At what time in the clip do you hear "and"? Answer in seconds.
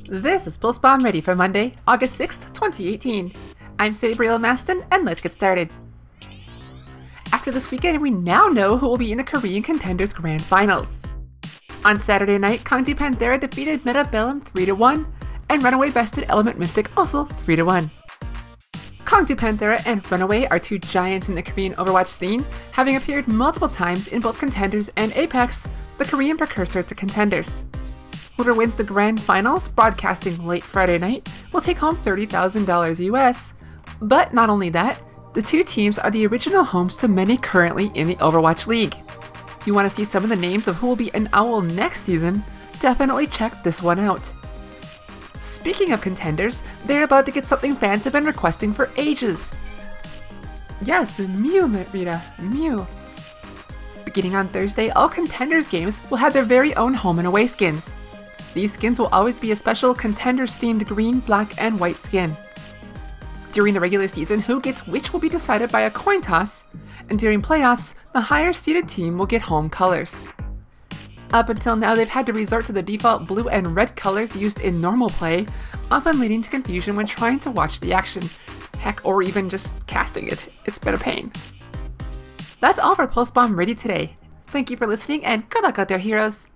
4.90-5.04, 15.50-15.62, 19.86-20.10, 24.96-25.12, 57.20-57.28, 61.60-61.80, 67.08-67.18, 73.48-73.74, 85.24-85.48